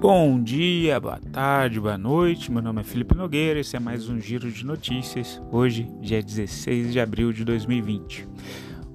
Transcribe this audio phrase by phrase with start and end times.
[0.00, 2.52] Bom dia, boa tarde, boa noite.
[2.52, 3.58] Meu nome é Felipe Nogueira.
[3.58, 5.42] Esse é mais um giro de notícias.
[5.50, 8.28] Hoje, dia 16 de abril de 2020.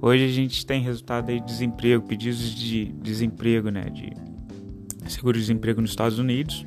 [0.01, 4.13] Hoje a gente tem resultado aí de desemprego, pedidos de desemprego, né, de
[5.11, 6.65] seguro-desemprego nos Estados Unidos.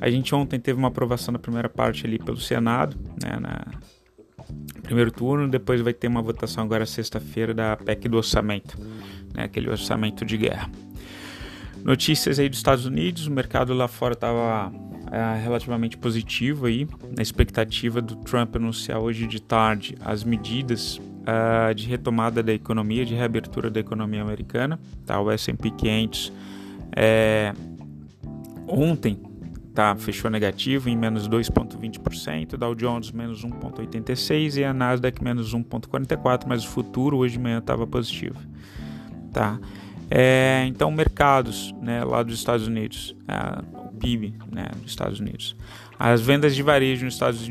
[0.00, 3.64] A gente ontem teve uma aprovação na primeira parte ali pelo Senado, né, na
[4.82, 5.48] primeiro turno.
[5.48, 8.76] Depois vai ter uma votação agora sexta-feira da PEC do orçamento,
[9.32, 10.68] né, aquele orçamento de guerra.
[11.84, 14.72] Notícias aí dos Estados Unidos, o mercado lá fora estava
[15.10, 21.74] é, relativamente positivo aí, na expectativa do Trump anunciar hoje de tarde as medidas uh,
[21.74, 24.78] de retomada da economia, de reabertura da economia americana.
[25.06, 25.20] Tá?
[25.20, 26.32] O S&P 500
[26.94, 27.54] é,
[28.66, 29.20] ontem
[29.74, 36.44] tá, fechou negativo em menos 2,20%, Dow Jones menos 1,86% e a Nasdaq menos 1,44%,
[36.46, 38.38] mas o futuro hoje de manhã estava positivo.
[39.32, 39.60] Tá?
[40.10, 45.54] É, então, mercados né, lá dos Estados Unidos, é, o PIB né, dos Estados Unidos.
[45.98, 47.48] As vendas de varejo nos Estados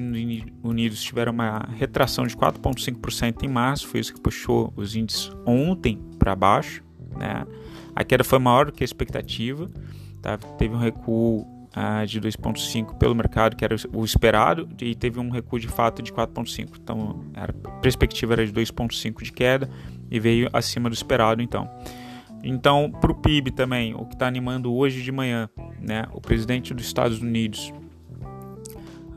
[0.64, 6.00] Unidos tiveram uma retração de 4,5% em março, foi isso que puxou os índices ontem
[6.18, 6.82] para baixo.
[7.18, 7.46] Né?
[7.96, 9.70] A queda foi maior do que a expectativa,
[10.22, 10.38] tá?
[10.58, 15.30] teve um recuo uh, de 2,5% pelo mercado, que era o esperado, e teve um
[15.30, 16.78] recuo de fato de 4,5%.
[16.82, 19.70] Então, a perspectiva era de 2,5% de queda
[20.10, 21.42] e veio acima do esperado.
[21.42, 21.70] Então,
[22.44, 25.50] então, para o PIB também, o que está animando hoje de manhã,
[25.82, 27.74] né, o presidente dos Estados Unidos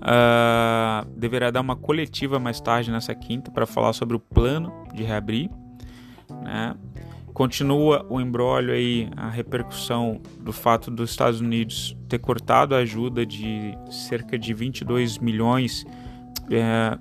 [0.01, 5.03] uh, deverá dar uma coletiva mais tarde nessa quinta para falar sobre o plano de
[5.03, 5.51] reabrir.
[6.43, 6.75] Né?
[7.33, 13.25] Continua o embrólio aí, a repercussão do fato dos Estados Unidos ter cortado a ajuda
[13.25, 15.87] de cerca de 22 milhões
[16.51, 16.99] é,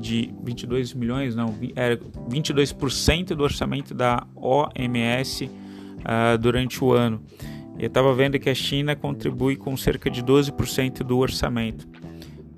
[0.00, 5.50] de 22 milhões, não, era 22% do orçamento da OMS uh,
[6.04, 7.22] ah, durante o ano.
[7.78, 11.88] Eu estava vendo que a China contribui com cerca de 12% do orçamento.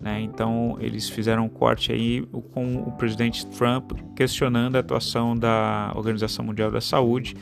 [0.01, 0.21] Né?
[0.21, 6.45] Então eles fizeram um corte aí com o presidente Trump questionando a atuação da Organização
[6.45, 7.35] Mundial da Saúde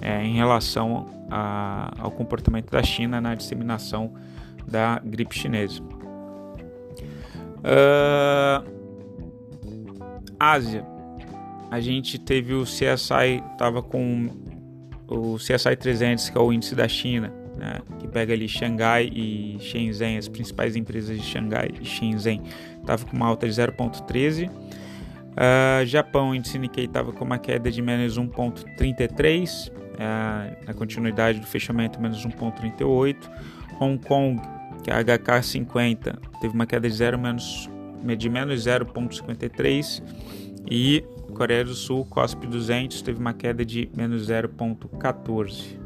[0.00, 4.12] é, em relação a, ao comportamento da China na disseminação
[4.66, 5.80] da gripe chinesa.
[7.60, 8.79] Uh,
[10.40, 10.86] Ásia,
[11.70, 14.28] a gente teve o CSI, tava com
[15.06, 19.58] o CSI 300, que é o índice da China, né, que pega ali Xangai e
[19.60, 22.42] Shenzhen, as principais empresas de Xangai e Shenzhen,
[22.86, 24.48] tava com uma alta de 0,13.
[24.48, 24.52] Uh,
[25.36, 30.74] ah, Japão, o índice Nikkei estava com uma queda de menos 1,33, uh, ah, na
[30.74, 33.16] continuidade do fechamento, menos 1,38.
[33.78, 34.40] Hong Kong,
[34.82, 37.68] que é a HK50, teve uma queda de 0, menos
[38.16, 40.02] de menos 0,53
[40.70, 45.78] e Coreia do Sul, COSP 200, teve uma queda de menos 0,14.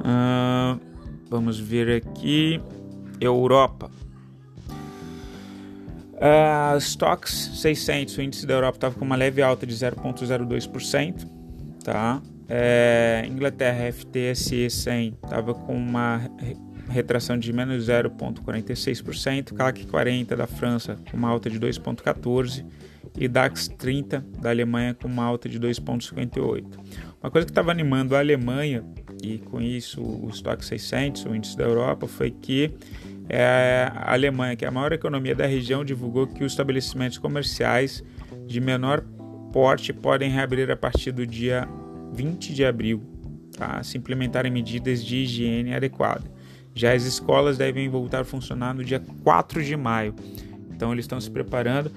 [0.00, 0.78] Uh,
[1.30, 2.60] vamos ver aqui,
[3.20, 3.90] Europa.
[6.14, 11.26] Uh, Stocks 600, o índice da Europa estava com uma leve alta de 0,02%,
[11.82, 12.20] tá?
[12.46, 16.20] É, Inglaterra FTSE 100 estava com uma
[16.88, 22.64] retração de menos 0,46%, CAC 40 da França com uma alta de 2,14%
[23.16, 26.64] e DAX 30 da Alemanha com uma alta de 2,58%.
[27.22, 28.84] Uma coisa que estava animando a Alemanha
[29.22, 32.72] e com isso o estoque 600, o índice da Europa, foi que
[33.28, 38.04] é, a Alemanha, que é a maior economia da região, divulgou que os estabelecimentos comerciais
[38.46, 39.02] de menor
[39.52, 41.66] porte podem reabrir a partir do dia
[42.12, 43.02] 20 de abril,
[43.56, 43.82] tá?
[43.82, 46.33] se implementarem medidas de higiene adequada.
[46.74, 50.14] Já as escolas devem voltar a funcionar no dia 4 de maio.
[50.70, 51.90] Então eles estão se preparando.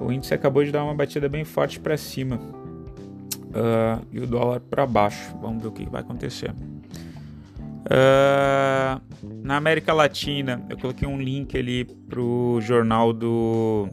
[0.00, 4.60] O índice acabou de dar uma batida bem forte para cima uh, e o dólar
[4.60, 5.34] para baixo.
[5.40, 6.50] Vamos ver o que vai acontecer.
[7.86, 9.00] Uh,
[9.42, 13.88] na América Latina, eu coloquei um link ali para o jornal do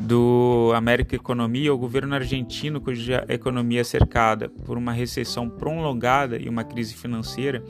[0.00, 6.48] do América Economia, o governo argentino, cuja economia é cercada por uma recessão prolongada e
[6.48, 7.64] uma crise financeira,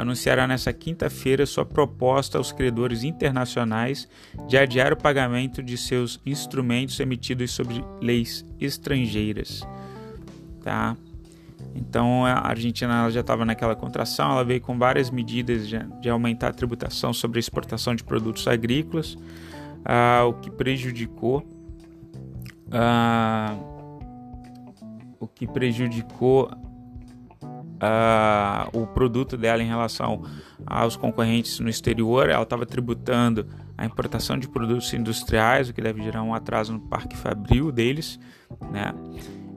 [0.00, 4.08] anunciará nesta quinta-feira sua proposta aos credores internacionais
[4.48, 9.66] de adiar o pagamento de seus instrumentos emitidos sobre leis estrangeiras.
[10.62, 10.96] Tá?
[11.74, 16.48] Então a Argentina já estava naquela contração, ela veio com várias medidas de, de aumentar
[16.48, 19.16] a tributação sobre a exportação de produtos agrícolas,
[19.84, 21.46] ah, o que prejudicou
[22.72, 23.56] ah,
[25.18, 26.50] o que prejudicou
[27.80, 30.22] uh, o produto dela em relação
[30.66, 32.28] aos concorrentes no exterior.
[32.28, 33.46] Ela estava tributando
[33.76, 38.20] a importação de produtos industriais, o que deve gerar um atraso no parque fabril deles,
[38.70, 38.92] né?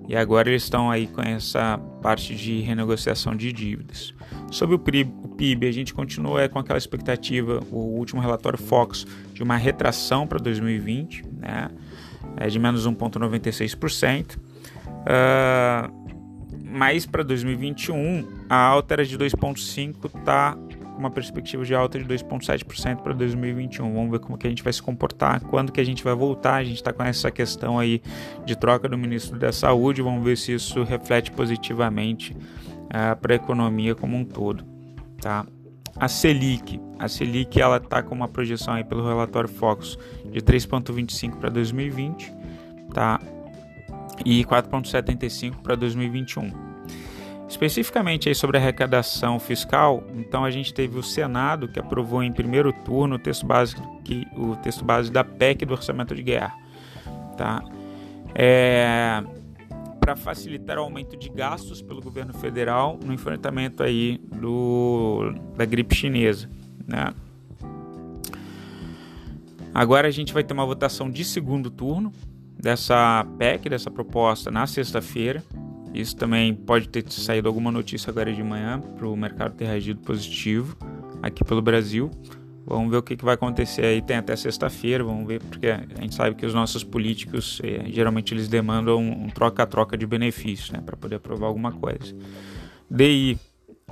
[0.07, 4.13] e agora eles estão aí com essa parte de renegociação de dívidas.
[4.51, 9.55] Sobre o PIB, a gente continua com aquela expectativa, o último relatório Fox, de uma
[9.55, 11.69] retração para 2020, né?
[12.37, 14.37] É de menos 1,96%.
[14.37, 16.02] Uh,
[16.73, 20.57] mas para 2021, a alta era de 2,5%, está
[20.93, 23.93] com uma perspectiva de alta de 2,7% para 2021.
[23.93, 26.55] Vamos ver como que a gente vai se comportar, quando que a gente vai voltar.
[26.55, 28.01] A gente está com essa questão aí
[28.45, 30.01] de troca do ministro da Saúde.
[30.01, 34.65] Vamos ver se isso reflete positivamente uh, para a economia como um todo,
[35.21, 35.45] tá?
[35.95, 39.97] A Selic, a Selic ela está com uma projeção aí pelo relatório Focus
[40.31, 42.33] de 3,25 para 2020,
[42.91, 43.19] tá?
[44.25, 46.73] E 4,75 para 2021.
[47.47, 52.31] Especificamente aí sobre a arrecadação fiscal, então a gente teve o Senado que aprovou em
[52.31, 56.55] primeiro turno o texto base, que, o texto base da PEC do orçamento de guerra,
[57.37, 57.63] tá?
[58.33, 59.23] É,
[59.99, 65.93] para facilitar o aumento de gastos pelo governo federal no enfrentamento aí do, da gripe
[65.93, 66.49] chinesa,
[66.87, 67.13] né?
[69.73, 72.11] Agora a gente vai ter uma votação de segundo turno
[72.63, 75.43] dessa PEC, dessa proposta na sexta-feira.
[75.93, 79.99] Isso também pode ter saído alguma notícia agora de manhã para o mercado ter reagido
[79.99, 80.77] positivo
[81.21, 82.09] aqui pelo Brasil.
[82.65, 84.01] Vamos ver o que, que vai acontecer aí.
[84.01, 88.33] Tem até sexta-feira, vamos ver, porque a gente sabe que os nossos políticos eh, geralmente
[88.33, 92.15] eles demandam um troca-troca de benefícios, né, para poder aprovar alguma coisa.
[92.89, 93.37] DI,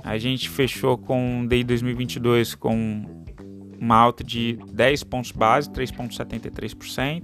[0.02, 3.04] a gente fechou com DI 2022 com
[3.78, 7.22] uma alta de 10 pontos base, 3,73%.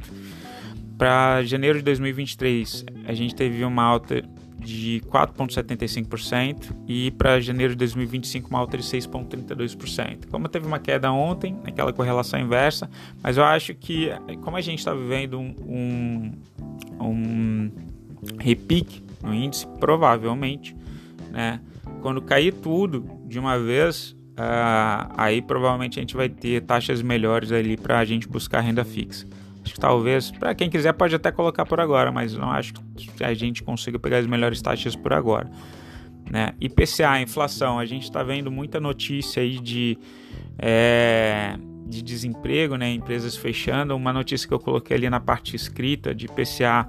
[0.99, 4.21] Para janeiro de 2023, a gente teve uma alta
[4.59, 10.29] de 4,75% e para janeiro de 2025 uma alta de 6,32%.
[10.29, 12.91] Como teve uma queda ontem, aquela correlação inversa,
[13.23, 14.11] mas eu acho que
[14.43, 16.33] como a gente está vivendo um, um,
[17.01, 17.71] um
[18.39, 20.77] repique no índice, provavelmente,
[21.31, 21.61] né,
[22.03, 27.53] quando cair tudo de uma vez, uh, aí provavelmente a gente vai ter taxas melhores
[27.53, 29.27] ali para a gente buscar renda fixa.
[29.69, 33.23] Acho que talvez, para quem quiser, pode até colocar por agora, mas não acho que
[33.23, 35.51] a gente consiga pegar as melhores taxas por agora.
[36.31, 36.55] Né?
[36.59, 39.99] IPCA, inflação, a gente está vendo muita notícia aí de,
[40.59, 41.55] é,
[41.87, 42.91] de desemprego, né?
[42.91, 43.95] empresas fechando.
[43.95, 46.89] Uma notícia que eu coloquei ali na parte escrita de IPCA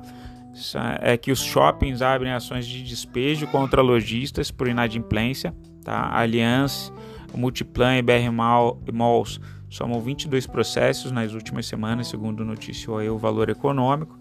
[1.02, 5.54] é que os shoppings abrem ações de despejo contra lojistas por inadimplência.
[5.84, 6.16] Tá?
[6.18, 6.94] Aliança,
[7.36, 13.50] Multiplan e BR Malls Somam 22 processos nas últimas semanas, segundo noticiou aí o Valor
[13.50, 14.18] Econômico.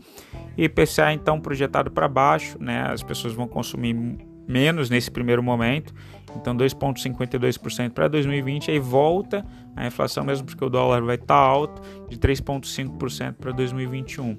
[0.56, 2.82] E IPCA então projetado para baixo, né?
[2.82, 3.94] As pessoas vão consumir
[4.46, 5.92] menos nesse primeiro momento,
[6.34, 9.44] então 2,52% para 2020, aí volta
[9.76, 14.36] a inflação, mesmo porque o dólar vai estar tá alto, de 3,5% para 2021.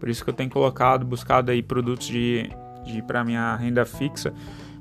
[0.00, 2.50] Por isso que eu tenho colocado, buscado aí produtos de,
[2.84, 4.34] de para minha renda fixa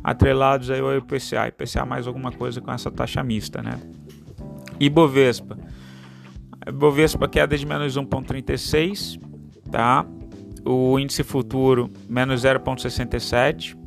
[0.04, 3.80] atrelados aí ao IPCA, IPCA mais alguma coisa com essa taxa mista, né?
[4.86, 5.58] Ibovespa.
[6.68, 9.20] Ibovespa queda de menos 1,36,
[9.72, 10.06] tá?
[10.66, 13.78] O índice futuro menos 0,67.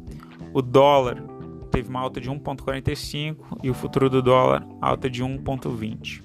[0.52, 1.22] O dólar
[1.70, 6.22] teve uma alta de 1,45 e o futuro do dólar alta de 1,20.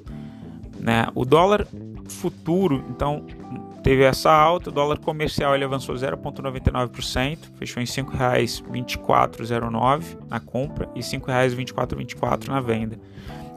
[0.80, 1.07] Né?
[1.16, 1.68] O dólar
[2.07, 3.25] futuro, então,
[3.83, 4.69] teve essa alta.
[4.69, 12.47] O dólar comercial ele avançou 0,99%, fechou em R$ 5,2409 na compra e R$ 5,2424
[12.47, 12.99] na venda.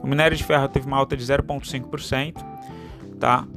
[0.03, 2.35] O minério de ferro teve uma alta de 0,5%,
[3.17, 3.47] tá?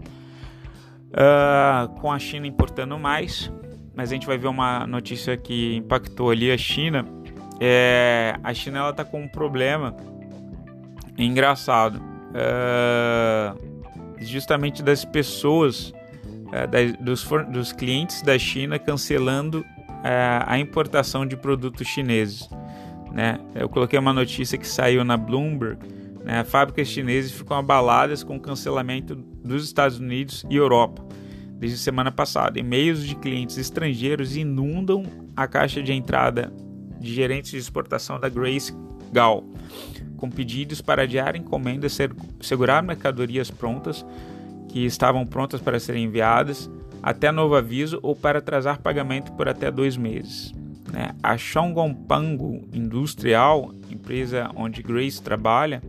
[1.09, 3.51] Uh, com a China importando mais,
[3.97, 7.05] mas a gente vai ver uma notícia que impactou ali a China.
[7.59, 9.97] É, a China ela tá com um problema
[11.19, 13.59] engraçado, uh,
[14.19, 19.65] justamente das pessoas, uh, das, dos, dos, clientes da China cancelando
[20.47, 22.49] a importação de produtos chineses.
[23.11, 23.41] Né?
[23.57, 25.96] Eu coloquei uma notícia que saiu na Bloomberg
[26.27, 31.07] né, fábricas chinesas ficam abaladas com o cancelamento dos Estados Unidos e Europa
[31.53, 32.59] desde semana passada.
[32.59, 35.05] E-mails de clientes estrangeiros inundam
[35.37, 36.53] a caixa de entrada
[36.99, 38.75] de gerentes de exportação da Grace
[39.13, 39.45] Gal,
[40.17, 41.97] com pedidos para adiar encomendas,
[42.41, 44.05] segurar mercadorias prontas
[44.69, 46.69] que estavam prontas para serem enviadas
[47.01, 50.53] até novo aviso ou para atrasar pagamento por até dois meses.
[50.93, 51.11] Né?
[51.23, 55.83] A Shongongpangu Industrial, empresa onde Grace trabalha,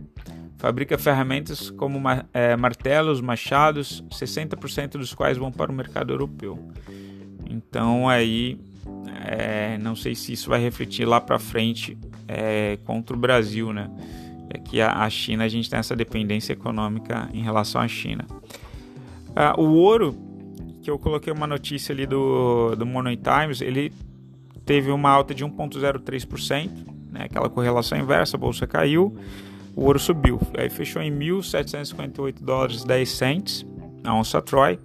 [0.58, 2.00] Fabrica ferramentas como
[2.34, 6.58] é, martelos, machados, 60% dos quais vão para o mercado europeu.
[7.48, 8.58] Então aí
[9.24, 11.96] é, não sei se isso vai refletir lá para frente
[12.26, 13.88] é, contra o Brasil, né?
[14.50, 18.26] É que a, a, China a gente tem essa dependência econômica em relação à China.
[19.36, 20.16] Ah, o ouro
[20.82, 23.92] que eu coloquei uma notícia ali do do Money Times, ele
[24.64, 26.70] teve uma alta de 1,03%,
[27.10, 29.16] né, aquela correlação inversa, a bolsa caiu,
[29.78, 30.40] o ouro subiu.
[30.58, 33.66] Aí fechou em 1.758 dólares 10 cents
[34.02, 34.76] a onça Troy.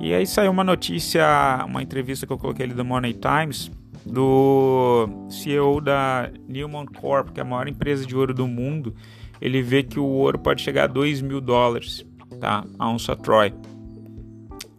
[0.00, 1.24] E aí saiu uma notícia,
[1.64, 3.70] uma entrevista que eu coloquei ali do Money Times,
[4.04, 8.92] do CEO da Newmont Corp, que é a maior empresa de ouro do mundo.
[9.40, 12.04] Ele vê que o ouro pode chegar a 2 mil dólares,
[12.40, 12.64] tá?
[12.76, 13.54] A onça Troy.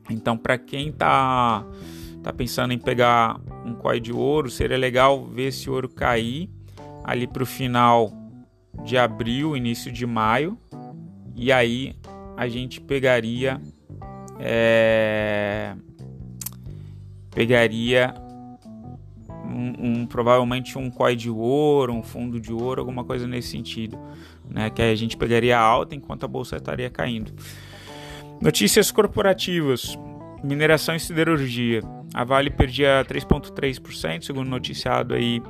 [0.10, 1.66] Então, para quem tá,
[2.22, 6.50] tá pensando em pegar um COI de ouro, seria legal ver esse ouro cair
[7.06, 8.25] ali para o final
[8.84, 10.58] de abril, início de maio,
[11.36, 11.96] e aí
[12.38, 13.60] a gente pegaria
[14.40, 15.76] é,
[17.32, 18.14] pegaria
[19.46, 23.98] um, um, provavelmente um COI de ouro, um fundo de ouro, alguma coisa nesse sentido,
[24.50, 24.70] né?
[24.70, 27.34] Que a gente pegaria alta enquanto a bolsa estaria caindo.
[28.42, 29.98] Notícias corporativas:
[30.44, 31.82] mineração e siderurgia.
[32.14, 35.42] A Vale perdia 3,3%, segundo noticiado aí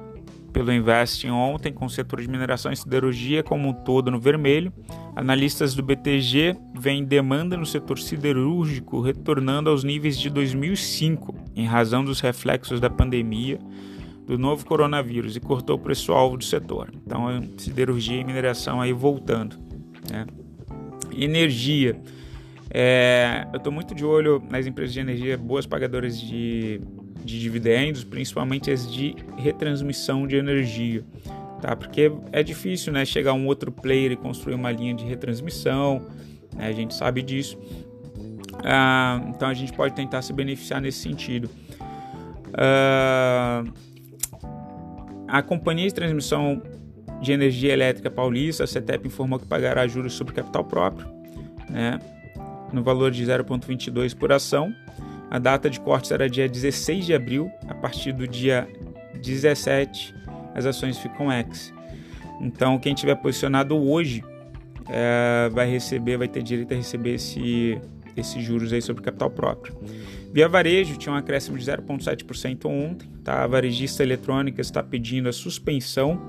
[0.55, 4.71] pelo Invest ontem, com o setor de mineração e siderurgia como um todo no vermelho.
[5.13, 12.05] Analistas do BTG veem demanda no setor siderúrgico retornando aos níveis de 2005, em razão
[12.05, 13.59] dos reflexos da pandemia
[14.25, 16.89] do novo coronavírus e cortou o preço-alvo do setor.
[17.05, 19.57] Então, siderurgia e mineração aí voltando.
[20.09, 20.25] Né?
[21.11, 21.99] Energia.
[22.73, 26.79] É, eu estou muito de olho nas empresas de energia, boas pagadoras de
[27.23, 31.03] de dividendos, principalmente as de retransmissão de energia,
[31.61, 31.75] tá?
[31.75, 36.05] Porque é difícil, né, chegar um outro player e construir uma linha de retransmissão,
[36.55, 36.67] né?
[36.67, 37.57] A gente sabe disso.
[38.63, 41.49] Ah, então a gente pode tentar se beneficiar nesse sentido.
[42.53, 43.63] Ah,
[45.27, 46.61] a companhia de transmissão
[47.21, 51.07] de energia elétrica paulista, a CETEP, informou que pagará juros sobre capital próprio,
[51.69, 51.99] né,
[52.71, 54.73] no valor de 0,22 por ação
[55.29, 58.67] a data de corte será dia 16 de abril, a partir do dia
[59.21, 60.13] 17
[60.53, 61.73] as ações ficam ex.
[62.41, 64.23] Então quem tiver posicionado hoje
[64.87, 67.79] é, vai receber, vai ter direito a receber esse,
[68.15, 69.75] esses juros aí sobre capital próprio.
[70.31, 73.09] Via Varejo tinha um acréscimo de 0,7% ontem.
[73.23, 73.43] Tá?
[73.43, 76.21] A varejista eletrônica está pedindo a suspensão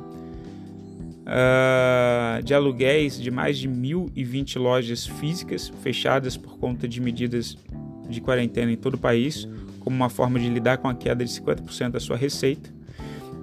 [1.27, 7.59] uh, de aluguéis de mais de 1.020 lojas físicas fechadas por conta de medidas
[8.09, 9.49] de quarentena em todo o país,
[9.81, 12.71] como uma forma de lidar com a queda de 50% da sua receita.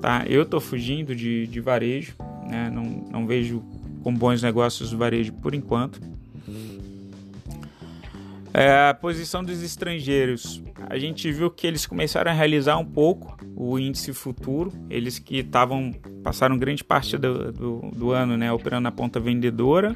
[0.01, 0.25] Tá?
[0.27, 2.15] Eu estou fugindo de, de varejo,
[2.49, 2.69] né?
[2.69, 3.63] não, não vejo
[4.03, 6.01] com bons negócios o varejo por enquanto.
[8.53, 10.61] É, a posição dos estrangeiros.
[10.89, 14.71] A gente viu que eles começaram a realizar um pouco o índice futuro.
[14.89, 15.91] Eles que estavam
[16.23, 19.95] passaram grande parte do, do, do ano né, operando na ponta vendedora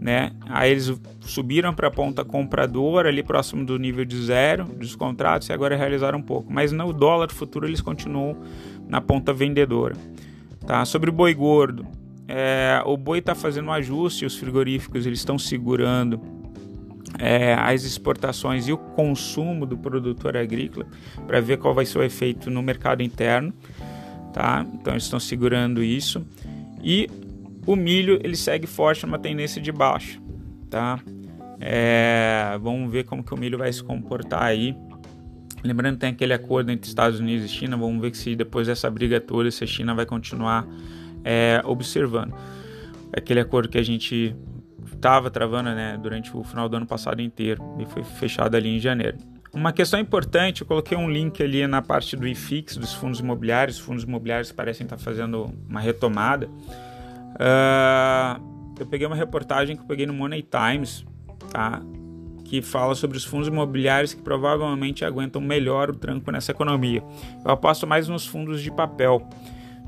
[0.00, 0.32] né?
[0.48, 5.48] Aí eles subiram para a ponta compradora, ali próximo do nível de zero dos contratos,
[5.48, 6.52] e agora realizaram um pouco.
[6.52, 8.36] Mas no dólar futuro eles continuam
[8.88, 9.96] na ponta vendedora.
[10.66, 10.84] Tá?
[10.84, 11.86] Sobre o boi gordo,
[12.26, 16.20] é, o boi está fazendo um ajuste, os frigoríficos eles estão segurando
[17.18, 20.86] é, as exportações e o consumo do produtor agrícola
[21.26, 23.52] para ver qual vai ser o efeito no mercado interno.
[24.32, 24.66] Tá?
[24.74, 26.26] Então eles estão segurando isso.
[26.82, 27.08] E
[27.66, 30.20] o milho ele segue forte numa tendência de baixa,
[30.70, 31.00] tá?
[31.60, 34.76] É, vamos ver como que o milho vai se comportar aí.
[35.62, 38.90] Lembrando que tem aquele acordo entre Estados Unidos e China, vamos ver se depois dessa
[38.90, 40.66] briga toda, se a China vai continuar
[41.24, 42.34] é, observando.
[43.16, 44.36] Aquele acordo que a gente
[44.92, 48.78] estava travando né, durante o final do ano passado inteiro e foi fechado ali em
[48.78, 49.16] janeiro.
[49.54, 53.78] Uma questão importante, eu coloquei um link ali na parte do IFIX, dos fundos imobiliários.
[53.78, 56.50] Os fundos imobiliários parecem estar fazendo uma retomada.
[57.34, 61.04] Uh, eu peguei uma reportagem que eu peguei no Money Times,
[61.50, 61.80] tá?
[62.44, 67.02] Que fala sobre os fundos imobiliários que provavelmente aguentam melhor o tranco nessa economia.
[67.44, 69.26] Eu aposto mais nos fundos de papel,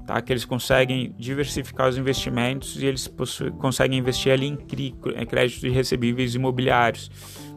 [0.07, 0.21] tá?
[0.21, 3.13] Que eles conseguem diversificar os investimentos e eles
[3.59, 4.57] conseguem investir ali em
[5.27, 7.11] créditos e recebíveis imobiliários,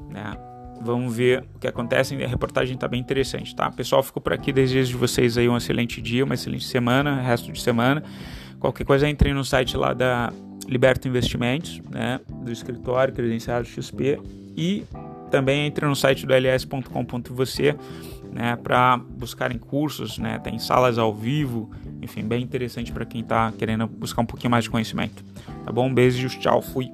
[0.09, 0.35] né?
[0.81, 2.15] Vamos ver o que acontece.
[2.23, 3.69] A reportagem está bem interessante, tá?
[3.69, 4.53] Pessoal, fico por aqui.
[4.53, 8.01] Desejo de vocês aí um excelente dia, uma excelente semana, resto de semana.
[8.59, 10.31] Qualquer coisa entre no site lá da
[10.67, 14.19] Liberto Investimentos, né, do escritório credenciado XP
[14.55, 14.83] e
[15.31, 17.75] também entre no site do ls.com.você,
[18.31, 23.51] né, para buscarem cursos, né, tem salas ao vivo, enfim, bem interessante para quem está
[23.57, 25.23] querendo buscar um pouquinho mais de conhecimento.
[25.65, 25.87] Tá bom?
[25.89, 25.95] Um
[26.39, 26.91] tchau, fui.